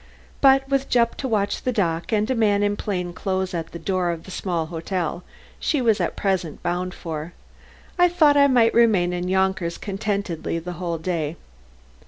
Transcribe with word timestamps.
But 0.41 0.67
with 0.67 0.89
Jupp 0.89 1.13
to 1.17 1.27
watch 1.27 1.61
the 1.61 1.71
dock, 1.71 2.11
and 2.11 2.27
a 2.31 2.33
man 2.33 2.63
in 2.63 2.75
plain 2.75 3.13
clothes 3.13 3.53
at 3.53 3.71
the 3.71 3.77
door 3.77 4.09
of 4.09 4.23
the 4.23 4.31
small 4.31 4.65
hotel 4.65 5.23
she 5.59 5.79
was 5.79 6.01
at 6.01 6.15
present 6.15 6.63
bound 6.63 6.95
for, 6.95 7.33
I 7.99 8.09
thought 8.09 8.35
I 8.35 8.47
might 8.47 8.73
remain 8.73 9.13
in 9.13 9.27
Yonkers 9.27 9.77
contentedly 9.77 10.57
the 10.57 10.73
whole 10.81 10.97
day. 10.97 11.35